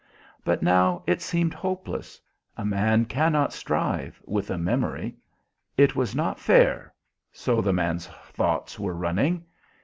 [0.43, 2.19] But now it seemed hopeless
[2.57, 5.15] a man cannot strive with a memory.
[5.77, 6.91] It was not fair
[7.31, 9.45] so the man's thoughts were running.